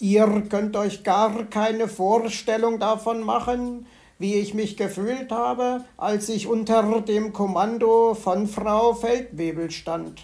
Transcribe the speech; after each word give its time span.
Ihr 0.00 0.44
könnt 0.48 0.76
euch 0.76 1.02
gar 1.02 1.44
keine 1.44 1.88
Vorstellung 1.88 2.78
davon 2.78 3.22
machen, 3.22 3.86
wie 4.18 4.34
ich 4.34 4.54
mich 4.54 4.76
gefühlt 4.76 5.32
habe, 5.32 5.84
als 5.96 6.28
ich 6.28 6.46
unter 6.46 7.00
dem 7.00 7.32
Kommando 7.32 8.14
von 8.14 8.46
Frau 8.46 8.94
Feldwebel 8.94 9.72
stand. 9.72 10.22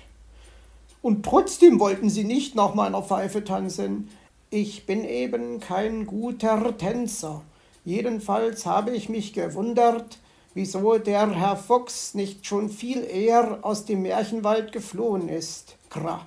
Und 1.02 1.24
trotzdem 1.24 1.80
wollten 1.80 2.08
sie 2.08 2.24
nicht 2.24 2.54
nach 2.54 2.74
meiner 2.74 3.02
Pfeife 3.02 3.42
tanzen. 3.42 4.10
Ich 4.48 4.86
bin 4.86 5.04
eben 5.04 5.58
kein 5.58 6.06
guter 6.06 6.76
Tänzer. 6.78 7.42
Jedenfalls 7.84 8.66
habe 8.66 8.92
ich 8.92 9.08
mich 9.08 9.32
gewundert, 9.32 10.18
wieso 10.54 10.98
der 10.98 11.30
Herr 11.32 11.56
Fuchs 11.56 12.14
nicht 12.14 12.46
schon 12.46 12.70
viel 12.70 13.04
eher 13.04 13.58
aus 13.62 13.84
dem 13.84 14.02
Märchenwald 14.02 14.70
geflohen 14.70 15.28
ist. 15.28 15.76
Kra. 15.90 16.24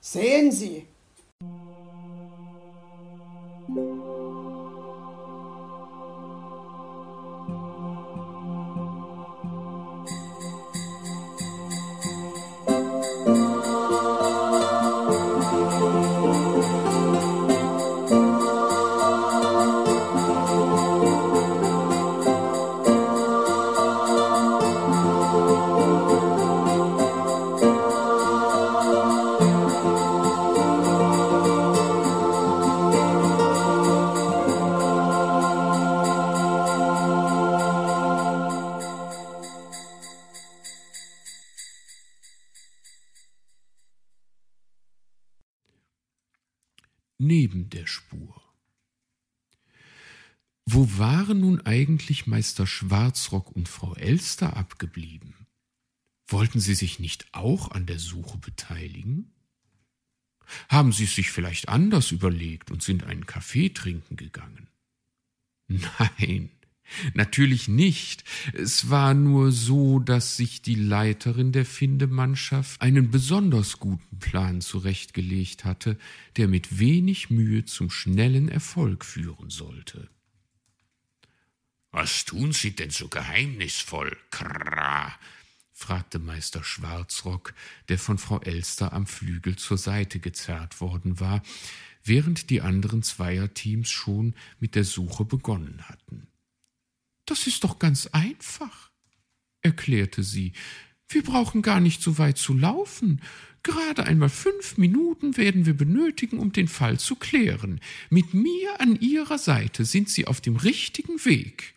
Sehen 0.00 0.52
Sie, 0.52 0.86
Oh. 3.70 4.33
Neben 47.26 47.70
der 47.70 47.86
Spur. 47.86 48.42
Wo 50.66 50.98
waren 50.98 51.40
nun 51.40 51.60
eigentlich 51.60 52.26
Meister 52.26 52.66
Schwarzrock 52.66 53.50
und 53.52 53.68
Frau 53.68 53.94
Elster 53.94 54.56
abgeblieben? 54.56 55.34
Wollten 56.26 56.60
sie 56.60 56.74
sich 56.74 56.98
nicht 56.98 57.26
auch 57.32 57.70
an 57.70 57.86
der 57.86 57.98
Suche 57.98 58.38
beteiligen? 58.38 59.30
Haben 60.68 60.92
sie 60.92 61.04
es 61.04 61.14
sich 61.14 61.30
vielleicht 61.30 61.68
anders 61.68 62.10
überlegt 62.10 62.70
und 62.70 62.82
sind 62.82 63.04
einen 63.04 63.26
Kaffee 63.26 63.70
trinken 63.70 64.16
gegangen? 64.16 64.68
Nein, 65.68 66.50
Natürlich 67.14 67.68
nicht. 67.68 68.24
Es 68.52 68.90
war 68.90 69.14
nur 69.14 69.52
so, 69.52 69.98
dass 69.98 70.36
sich 70.36 70.62
die 70.62 70.74
Leiterin 70.74 71.52
der 71.52 71.64
Findemannschaft 71.64 72.80
einen 72.80 73.10
besonders 73.10 73.78
guten 73.78 74.18
Plan 74.18 74.60
zurechtgelegt 74.60 75.64
hatte, 75.64 75.98
der 76.36 76.48
mit 76.48 76.78
wenig 76.78 77.30
Mühe 77.30 77.64
zum 77.64 77.90
schnellen 77.90 78.48
Erfolg 78.48 79.04
führen 79.04 79.50
sollte. 79.50 80.08
Was 81.90 82.24
tun 82.24 82.52
Sie 82.52 82.74
denn 82.74 82.90
so 82.90 83.08
geheimnisvoll, 83.08 84.16
Kra? 84.30 85.14
fragte 85.72 86.18
Meister 86.18 86.62
Schwarzrock, 86.64 87.54
der 87.88 87.98
von 87.98 88.18
Frau 88.18 88.40
Elster 88.40 88.92
am 88.92 89.06
Flügel 89.06 89.56
zur 89.56 89.78
Seite 89.78 90.20
gezerrt 90.20 90.80
worden 90.80 91.20
war, 91.20 91.42
während 92.04 92.50
die 92.50 92.60
anderen 92.60 93.02
Zweierteams 93.02 93.90
schon 93.90 94.34
mit 94.60 94.74
der 94.74 94.84
Suche 94.84 95.24
begonnen 95.24 95.88
hatten. 95.88 96.23
Das 97.26 97.46
ist 97.46 97.64
doch 97.64 97.78
ganz 97.78 98.06
einfach, 98.08 98.90
erklärte 99.62 100.22
sie. 100.22 100.52
Wir 101.08 101.22
brauchen 101.22 101.62
gar 101.62 101.80
nicht 101.80 102.02
so 102.02 102.18
weit 102.18 102.38
zu 102.38 102.54
laufen. 102.54 103.20
Gerade 103.62 104.04
einmal 104.04 104.28
fünf 104.28 104.76
Minuten 104.76 105.36
werden 105.36 105.64
wir 105.64 105.74
benötigen, 105.74 106.38
um 106.38 106.52
den 106.52 106.68
Fall 106.68 106.98
zu 106.98 107.16
klären. 107.16 107.80
Mit 108.10 108.34
mir 108.34 108.80
an 108.80 109.00
Ihrer 109.00 109.38
Seite 109.38 109.84
sind 109.84 110.10
Sie 110.10 110.26
auf 110.26 110.40
dem 110.40 110.56
richtigen 110.56 111.24
Weg. 111.24 111.74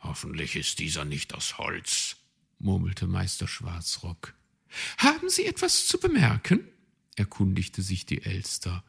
Hoffentlich 0.00 0.56
ist 0.56 0.78
dieser 0.78 1.04
nicht 1.04 1.34
aus 1.34 1.58
Holz, 1.58 2.16
murmelte 2.58 3.06
Meister 3.06 3.46
Schwarzrock. 3.46 4.34
Haben 4.98 5.28
Sie 5.28 5.44
etwas 5.44 5.86
zu 5.86 5.98
bemerken? 5.98 6.66
erkundigte 7.14 7.82
sich 7.82 8.06
die 8.06 8.22
Elster. 8.22 8.84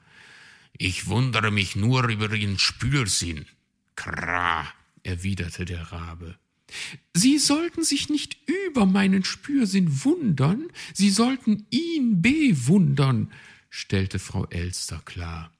Ich 0.78 1.08
wundere 1.08 1.52
mich 1.52 1.76
nur 1.76 2.08
über 2.08 2.32
Ihren 2.34 2.60
Spürsinn. 2.60 3.46
Kra, 3.96 4.68
erwiderte 5.04 5.66
der 5.66 5.92
Rabe. 5.92 6.38
Sie 7.16 7.40
sollten 7.40 7.84
sich 7.84 8.10
nicht 8.10 8.38
über 8.46 8.86
meinen 8.86 9.24
Spürsinn 9.24 10.04
wundern, 10.04 10.68
Sie 10.94 11.10
sollten 11.10 11.66
ihn 11.70 12.22
bewundern, 12.22 13.32
stellte 13.70 14.20
Frau 14.20 14.46
Elster 14.48 15.02
klar. 15.04 15.52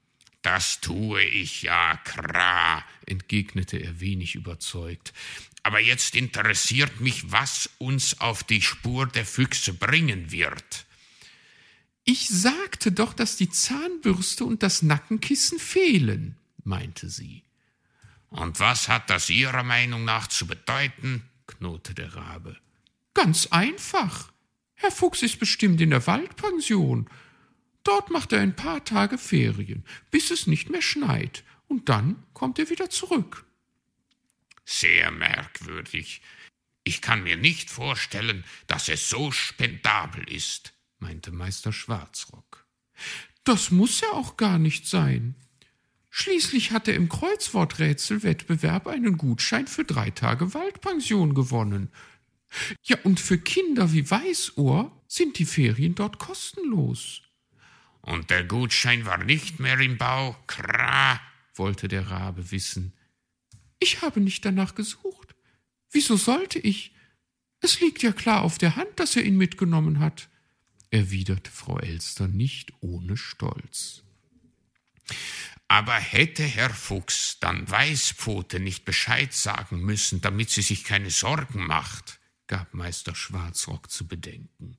Das 0.42 0.80
tue 0.80 1.22
ich 1.24 1.64
ja, 1.64 1.98
Kra, 2.06 2.84
entgegnete 3.06 3.78
er 3.78 4.00
wenig 4.00 4.36
überzeugt. 4.36 5.14
Aber 5.64 5.80
jetzt 5.80 6.16
interessiert 6.16 7.02
mich, 7.02 7.32
was 7.32 7.70
uns 7.78 8.22
auf 8.22 8.44
die 8.44 8.62
Spur 8.62 9.06
der 9.06 9.26
Füchse 9.26 9.74
bringen 9.74 10.32
wird. 10.32 10.86
Ich 12.06 12.30
sagte 12.30 12.92
doch, 12.92 13.14
dass 13.14 13.36
die 13.36 13.50
Zahnbürste 13.50 14.46
und 14.46 14.64
das 14.64 14.82
Nackenkissen 14.82 15.60
fehlen, 15.60 16.38
meinte 16.64 17.10
sie. 17.10 17.44
Und 18.30 18.60
was 18.60 18.88
hat 18.88 19.10
das 19.10 19.30
Ihrer 19.30 19.64
Meinung 19.64 20.06
nach 20.06 20.28
zu 20.28 20.48
bedeuten? 20.48 21.24
knurrte 21.48 21.94
der 21.94 22.16
Rabe. 22.16 22.58
Ganz 23.14 23.48
einfach. 23.48 24.32
Herr 24.76 24.92
Fuchs 24.92 25.24
ist 25.24 25.40
bestimmt 25.40 25.82
in 25.82 25.90
der 25.90 26.06
Waldpension. 26.08 27.10
Dort 27.84 28.12
macht 28.12 28.34
er 28.34 28.42
ein 28.42 28.56
paar 28.56 28.86
Tage 28.86 29.18
Ferien, 29.18 29.84
bis 30.12 30.32
es 30.32 30.48
nicht 30.48 30.70
mehr 30.70 30.82
schneit, 30.82 31.44
und 31.68 31.90
dann 31.90 32.24
kommt 32.34 32.60
er 32.60 32.70
wieder 32.70 32.90
zurück. 32.90 33.46
Sehr 34.64 35.12
merkwürdig. 35.12 36.22
Ich 36.84 37.02
kann 37.02 37.24
mir 37.24 37.36
nicht 37.36 37.70
vorstellen, 37.70 38.44
dass 38.68 38.90
es 38.90 39.10
so 39.10 39.32
spendabel 39.32 40.24
ist, 40.32 40.74
meinte 41.00 41.32
Meister 41.32 41.74
Schwarzrock. 41.74 42.66
Das 43.44 43.72
muss 43.72 44.02
ja 44.02 44.12
auch 44.12 44.38
gar 44.38 44.60
nicht 44.60 44.88
sein. 44.88 45.36
Schließlich 46.10 46.72
hat 46.72 46.88
er 46.88 46.96
im 46.96 47.08
Kreuzworträtselwettbewerb 47.08 48.88
einen 48.88 49.18
Gutschein 49.18 49.68
für 49.68 49.84
drei 49.84 50.10
Tage 50.10 50.54
Waldpension 50.54 51.36
gewonnen. 51.36 51.92
Ja, 52.84 52.98
und 53.04 53.20
für 53.20 53.38
Kinder 53.38 53.94
wie 53.94 54.10
Weißohr 54.10 54.92
sind 55.08 55.38
die 55.38 55.46
Ferien 55.46 55.96
dort 55.96 56.18
kostenlos. 56.18 57.22
Und 58.02 58.32
der 58.32 58.44
Gutschein 58.44 59.06
war 59.06 59.24
nicht 59.24 59.60
mehr 59.60 59.80
im 59.80 59.98
Bau, 59.98 60.36
kra, 60.48 61.20
wollte 61.54 61.88
der 61.88 62.10
Rabe 62.10 62.52
wissen. 62.52 62.94
Ich 63.80 64.02
habe 64.02 64.20
nicht 64.20 64.44
danach 64.46 64.74
gesucht. 64.74 65.36
Wieso 65.92 66.18
sollte 66.18 66.60
ich? 66.60 66.94
Es 67.62 67.82
liegt 67.82 68.02
ja 68.02 68.12
klar 68.12 68.42
auf 68.42 68.58
der 68.58 68.76
Hand, 68.76 69.00
dass 69.00 69.16
er 69.16 69.24
ihn 69.24 69.38
mitgenommen 69.38 70.00
hat, 70.00 70.30
erwiderte 70.92 71.52
Frau 71.52 71.78
Elster 71.78 72.28
nicht 72.28 72.74
ohne 72.80 73.18
Stolz. 73.18 74.04
Aber 75.70 75.94
hätte 75.94 76.44
Herr 76.44 76.72
Fuchs 76.72 77.38
dann 77.40 77.70
Weißpfote 77.70 78.60
nicht 78.60 78.86
Bescheid 78.86 79.32
sagen 79.32 79.82
müssen, 79.82 80.20
damit 80.20 80.50
sie 80.50 80.64
sich 80.64 80.84
keine 80.84 81.12
Sorgen 81.12 81.66
macht, 81.66 82.20
gab 82.48 82.74
Meister 82.74 83.14
Schwarzrock 83.14 83.90
zu 83.90 84.08
bedenken. 84.08 84.78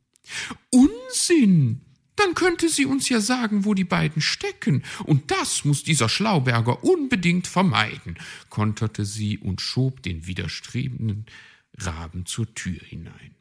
Unsinn! 0.71 1.87
Dann 2.17 2.35
könnte 2.35 2.69
sie 2.69 2.85
uns 2.85 3.09
ja 3.09 3.21
sagen, 3.21 3.65
wo 3.65 3.73
die 3.73 3.85
beiden 3.85 4.21
stecken, 4.21 4.83
und 5.05 5.31
das 5.31 5.65
muss 5.65 5.85
dieser 5.85 6.09
Schlauberger 6.09 6.85
unbedingt 6.85 7.47
vermeiden, 7.47 8.19
konterte 8.51 9.07
sie 9.07 9.39
und 9.39 9.63
schob 9.63 10.03
den 10.03 10.27
widerstrebenden 10.27 11.25
Raben 11.79 12.27
zur 12.27 12.53
Tür 12.55 12.81
hinein. 12.81 13.37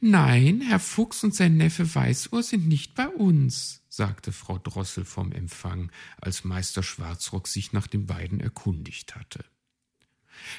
Nein, 0.00 0.60
Herr 0.60 0.78
Fuchs 0.78 1.24
und 1.24 1.34
sein 1.34 1.56
Neffe 1.56 1.94
Weißohr 1.94 2.42
sind 2.42 2.68
nicht 2.68 2.94
bei 2.94 3.08
uns, 3.08 3.82
sagte 3.88 4.32
Frau 4.32 4.58
Drossel 4.58 5.04
vom 5.04 5.32
Empfang, 5.32 5.90
als 6.20 6.44
Meister 6.44 6.82
Schwarzrock 6.82 7.48
sich 7.48 7.72
nach 7.72 7.86
den 7.86 8.06
beiden 8.06 8.40
erkundigt 8.40 9.14
hatte. 9.16 9.44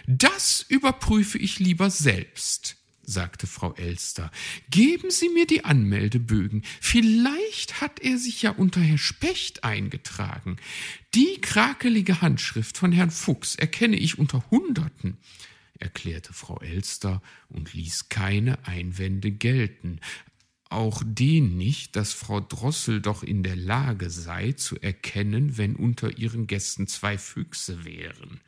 Das 0.07 0.65
überprüfe 0.67 1.37
ich 1.37 1.59
lieber 1.59 1.91
selbst, 1.91 2.77
sagte 3.03 3.45
Frau 3.45 3.73
Elster. 3.75 4.31
Geben 4.71 5.11
Sie 5.11 5.29
mir 5.29 5.45
die 5.45 5.63
Anmeldebögen. 5.63 6.63
Vielleicht 6.81 7.79
hat 7.79 7.99
er 7.99 8.17
sich 8.17 8.41
ja 8.41 8.51
unter 8.51 8.81
Herr 8.81 8.97
Specht 8.97 9.63
eingetragen. 9.63 10.57
Die 11.13 11.39
krakelige 11.41 12.21
Handschrift 12.21 12.77
von 12.77 12.91
Herrn 12.91 13.11
Fuchs 13.11 13.55
erkenne 13.55 13.97
ich 13.97 14.17
unter 14.17 14.43
Hunderten 14.49 15.19
erklärte 15.79 16.33
Frau 16.33 16.59
Elster 16.59 17.21
und 17.49 17.73
ließ 17.73 18.09
keine 18.09 18.65
Einwände 18.67 19.31
gelten, 19.31 19.99
auch 20.69 21.01
den 21.05 21.55
nicht, 21.57 21.95
dass 21.95 22.11
Frau 22.11 22.41
Drossel 22.41 23.01
doch 23.01 23.23
in 23.23 23.41
der 23.41 23.55
Lage 23.55 24.09
sei, 24.09 24.51
zu 24.51 24.77
erkennen, 24.81 25.57
wenn 25.57 25.75
unter 25.75 26.17
ihren 26.17 26.45
Gästen 26.45 26.87
zwei 26.87 27.17
Füchse 27.17 27.85
wären. 27.85 28.41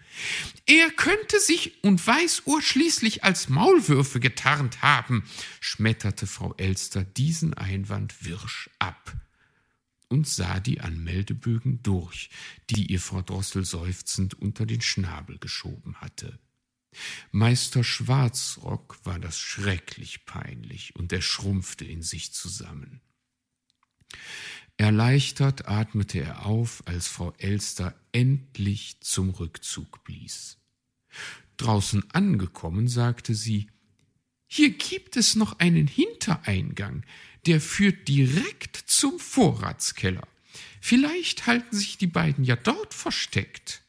Er 0.66 0.90
könnte 0.90 1.40
sich 1.40 1.82
und 1.84 2.06
Weißohr 2.06 2.62
schließlich 2.62 3.24
als 3.24 3.48
Maulwürfe 3.48 4.20
getarnt 4.20 4.82
haben, 4.82 5.24
schmetterte 5.62 6.28
Frau 6.28 6.54
Elster 6.58 7.04
diesen 7.04 7.54
Einwand 7.54 8.26
wirsch 8.26 8.70
ab 8.80 9.16
und 10.10 10.28
sah 10.28 10.60
die 10.60 10.82
Anmeldebögen 10.82 11.82
durch, 11.84 12.30
die 12.70 12.92
ihr 12.92 13.00
Frau 13.00 13.22
Drossel 13.22 13.64
seufzend 13.64 14.34
unter 14.34 14.66
den 14.66 14.82
Schnabel 14.82 15.38
geschoben 15.38 15.96
hatte. 15.98 16.38
Meister 17.32 17.84
Schwarzrock 17.84 19.00
war 19.04 19.20
das 19.20 19.38
schrecklich 19.38 20.26
peinlich, 20.26 20.96
und 20.96 21.14
er 21.14 21.22
schrumpfte 21.22 21.86
in 21.86 22.02
sich 22.02 22.34
zusammen. 22.34 23.02
Erleichtert 24.78 25.68
atmete 25.68 26.22
er 26.22 26.46
auf, 26.46 26.84
als 26.86 27.08
Frau 27.08 27.34
Elster 27.38 27.94
endlich 28.12 29.02
zum 29.02 29.30
Rückzug 29.30 30.04
blies. 30.04 30.58
Draußen 31.58 32.10
angekommen, 32.12 32.88
sagte 32.88 33.36
sie 33.36 33.68
Hier 34.48 34.70
gibt 34.70 35.18
es 35.18 35.36
noch 35.36 35.60
einen 35.60 35.88
Hintereingang, 35.88 37.04
der 37.46 37.60
führt 37.60 38.08
direkt 38.08 38.78
zum 38.78 39.20
Vorratskeller. 39.20 40.28
Vielleicht 40.82 41.46
halten 41.46 41.76
sich 41.76 41.98
die 41.98 42.08
beiden 42.08 42.46
ja 42.46 42.56
dort 42.56 42.94
versteckt. 42.94 43.84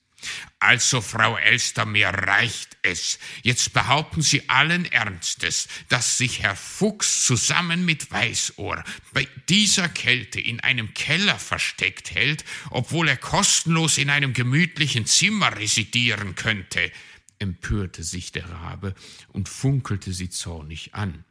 Also, 0.58 1.00
Frau 1.00 1.37
Elster, 1.38 1.87
mir 1.87 2.08
reicht 2.08 2.76
es. 2.82 3.19
Jetzt 3.43 3.72
behaupten 3.72 4.22
Sie 4.22 4.49
allen 4.49 4.84
Ernstes, 4.84 5.69
dass 5.88 6.19
sich 6.19 6.43
Herr 6.43 6.56
Fuchs 6.56 7.25
zusammen 7.25 7.84
mit 7.84 8.11
Weißohr 8.11 8.84
bei 9.12 9.26
dieser 9.49 9.88
Kälte 9.88 10.40
in 10.40 10.61
einem 10.61 10.93
Keller 10.93 11.38
versteckt 11.38 12.11
hält, 12.11 12.44
obwohl 12.70 13.08
er 13.08 13.17
kostenlos 13.17 13.96
in 13.99 14.11
einem 14.11 14.34
gemütlichen 14.34 15.06
Zimmer 15.06 15.56
residieren 15.56 16.34
könnte, 16.34 16.93
empörte 17.38 18.05
sich 18.05 18.32
der 18.32 18.49
Rabe 18.50 18.94
und 19.28 19.49
funkelte 19.49 20.12
sie 20.12 20.28
zornig 20.28 20.94
an. 20.94 21.25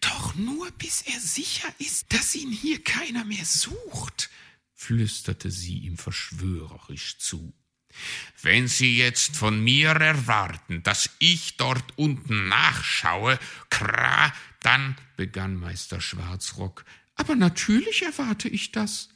Doch 0.00 0.34
nur 0.34 0.70
bis 0.72 1.02
er 1.02 1.20
sicher 1.20 1.68
ist, 1.78 2.12
dass 2.12 2.34
ihn 2.34 2.52
hier 2.52 2.82
keiner 2.82 3.24
mehr 3.24 3.44
sucht, 3.44 4.30
flüsterte 4.74 5.50
sie 5.50 5.78
ihm 5.78 5.98
verschwörerisch 5.98 7.18
zu. 7.18 7.52
Wenn 8.42 8.68
Sie 8.68 8.96
jetzt 8.96 9.36
von 9.36 9.62
mir 9.62 9.90
erwarten, 9.90 10.82
dass 10.82 11.10
ich 11.18 11.56
dort 11.56 11.84
unten 11.96 12.48
nachschaue, 12.48 13.38
kra, 13.70 14.32
dann, 14.60 14.96
begann 15.16 15.56
Meister 15.56 16.00
Schwarzrock, 16.00 16.84
aber 17.14 17.34
natürlich 17.34 18.02
erwarte 18.02 18.48
ich 18.48 18.72
das. 18.72 19.08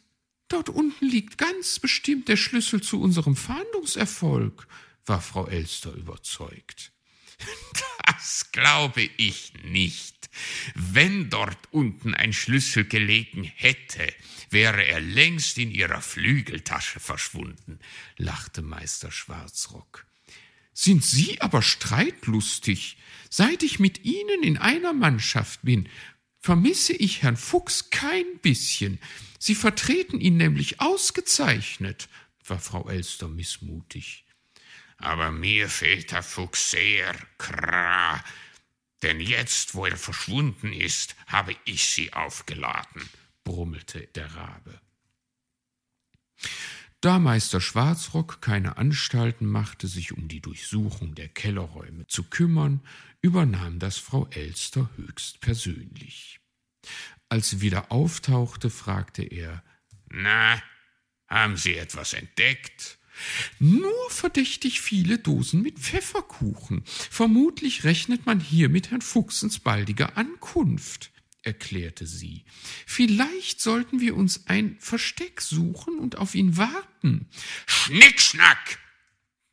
Dort 0.49 0.69
unten 0.69 1.07
liegt 1.07 1.39
ganz 1.39 1.79
bestimmt 1.79 2.29
der 2.29 2.37
Schlüssel 2.37 2.83
zu 2.83 3.01
unserem 3.01 3.37
Fahndungserfolg, 3.37 4.67
war 5.07 5.23
Frau 5.23 5.47
Elster 5.47 5.93
überzeugt. 5.93 6.93
Das 8.05 8.51
glaube 8.53 9.03
ich 9.17 9.53
nicht. 9.65 10.12
Wenn 10.75 11.31
dort 11.31 11.59
unten 11.71 12.15
ein 12.15 12.33
Schlüssel 12.33 12.85
gelegen 12.85 13.45
hätte, 13.45 14.13
wäre 14.51 14.85
er 14.85 15.01
längst 15.01 15.59
in 15.59 15.71
ihrer 15.71 16.01
Flügeltasche 16.01 17.01
verschwunden, 17.01 17.79
lachte 18.17 18.63
Meister 18.63 19.11
Schwarzrock. 19.11 20.07
Sind 20.75 21.05
Sie 21.05 21.41
aber 21.41 21.63
streitlustig? 21.63 22.97
Seit 23.29 23.63
ich 23.63 23.79
mit 23.79 24.05
Ihnen 24.05 24.43
in 24.43 24.59
einer 24.59 24.93
Mannschaft 24.93 25.61
bin, 25.63 25.89
vermisse 26.41 26.93
ich 26.93 27.23
Herrn 27.23 27.37
Fuchs 27.37 27.91
kein 27.91 28.25
bisschen. 28.41 28.99
Sie 29.39 29.55
vertreten 29.55 30.21
ihn 30.21 30.37
nämlich 30.37 30.81
ausgezeichnet, 30.81 32.09
war 32.47 32.59
Frau 32.59 32.89
Elster 32.89 33.29
missmutig. 33.29 34.25
Aber 34.97 35.31
mir 35.31 35.69
fehlt 35.69 36.13
der 36.13 36.23
Fuchs 36.23 36.71
sehr, 36.71 37.15
kra, 37.39 38.23
denn 39.03 39.21
jetzt, 39.21 39.75
wo 39.75 39.87
er 39.87 39.97
verschwunden 39.97 40.73
ist, 40.73 41.17
habe 41.27 41.55
ich 41.65 41.87
sie 41.87 42.13
aufgeladen 42.13 43.09
brummelte 43.45 44.07
der 44.15 44.35
Rabe. 44.35 44.81
Da 47.01 47.19
Meister 47.19 47.61
Schwarzrock 47.61 48.41
keine 48.41 48.77
Anstalten 48.77 49.47
machte, 49.47 49.89
sich 49.89 50.13
um 50.13 50.29
die 50.29 50.41
Durchsuchung 50.41 51.15
der 51.15 51.29
Kellerräume 51.29 52.07
zu 52.07 52.25
kümmern, 52.25 52.81
übernahm 53.21 53.81
das 53.81 53.99
Frau 53.99 54.29
Elster 54.29 54.89
höchst 54.97 55.41
persönlich. 55.41 56.41
Als 57.29 57.51
sie 57.51 57.61
wieder 57.61 57.91
auftauchte, 57.91 58.71
fragte 58.71 59.23
er 59.23 59.65
Na, 60.09 60.63
haben 61.27 61.57
Sie 61.57 61.77
etwas 61.77 62.13
entdeckt? 62.13 62.99
Nur 63.59 64.11
verdächtig 64.11 64.81
viele 64.81 65.19
Dosen 65.19 65.63
mit 65.63 65.79
Pfefferkuchen. 65.79 66.83
Vermutlich 66.87 67.85
rechnet 67.85 68.27
man 68.27 68.41
hier 68.41 68.69
mit 68.69 68.91
Herrn 68.91 69.03
Fuchsens 69.03 69.59
baldiger 69.59 70.17
Ankunft 70.17 71.13
erklärte 71.43 72.07
sie. 72.07 72.45
Vielleicht 72.87 73.61
sollten 73.61 74.01
wir 74.01 74.17
uns 74.17 74.47
ein 74.47 74.77
Versteck 74.79 75.41
suchen 75.41 75.99
und 75.99 76.17
auf 76.17 76.35
ihn 76.35 76.57
warten. 76.57 77.27
Schnickschnack! 77.67 78.79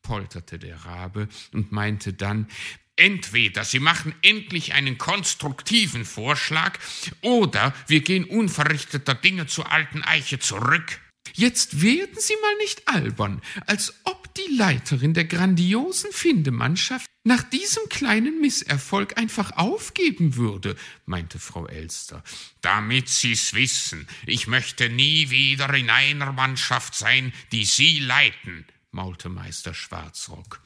polterte 0.01 0.57
der 0.57 0.85
Rabe 0.85 1.27
und 1.51 1.71
meinte 1.71 2.13
dann, 2.13 2.47
Entweder 2.95 3.63
Sie 3.63 3.79
machen 3.79 4.13
endlich 4.21 4.73
einen 4.73 4.97
konstruktiven 4.97 6.03
Vorschlag, 6.03 6.77
oder 7.21 7.73
wir 7.87 8.01
gehen 8.01 8.25
unverrichteter 8.25 9.15
Dinge 9.15 9.47
zur 9.47 9.71
alten 9.71 10.03
Eiche 10.03 10.37
zurück. 10.37 10.99
Jetzt 11.39 11.81
werden 11.81 12.17
Sie 12.17 12.33
mal 12.41 12.55
nicht 12.57 12.85
albern, 12.89 13.41
als 13.65 13.93
ob 14.03 14.33
die 14.33 14.57
Leiterin 14.57 15.13
der 15.13 15.23
grandiosen 15.23 16.11
Findemannschaft 16.11 17.09
nach 17.23 17.43
diesem 17.43 17.87
kleinen 17.87 18.41
Misserfolg 18.41 19.17
einfach 19.17 19.55
aufgeben 19.55 20.35
würde, 20.35 20.75
meinte 21.05 21.39
Frau 21.39 21.65
Elster. 21.65 22.25
Damit 22.59 23.07
Sie's 23.07 23.53
wissen, 23.53 24.05
ich 24.25 24.47
möchte 24.47 24.89
nie 24.89 25.29
wieder 25.29 25.73
in 25.75 25.89
einer 25.89 26.33
Mannschaft 26.33 26.93
sein, 26.93 27.31
die 27.53 27.63
Sie 27.63 27.99
leiten, 27.99 28.65
maulte 28.91 29.29
Meister 29.29 29.73
Schwarzrock. 29.73 30.61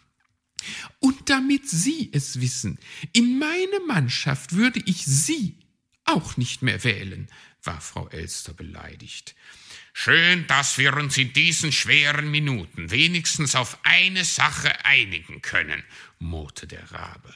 Und 0.97 1.29
damit 1.29 1.69
Sie 1.69 2.09
es 2.13 2.41
wissen, 2.41 2.79
in 3.11 3.37
meine 3.37 3.79
Mannschaft 3.85 4.53
würde 4.53 4.81
ich 4.85 5.05
Sie 5.05 5.59
auch 6.05 6.35
nicht 6.35 6.63
mehr 6.63 6.83
wählen, 6.83 7.29
war 7.65 7.81
Frau 7.81 8.07
Elster 8.10 8.54
beleidigt. 8.54 9.36
Schön, 9.94 10.48
dass 10.48 10.77
wir 10.77 10.95
uns 10.95 11.18
in 11.18 11.33
diesen 11.33 11.71
schweren 11.71 12.31
Minuten 12.31 12.92
wenigstens 12.92 13.56
auf 13.56 13.78
eine 13.83 14.26
Sache 14.26 14.85
einigen 14.85 15.42
können, 15.42 15.83
murrte 16.19 16.68
der 16.68 16.92
Rabe. 16.92 17.35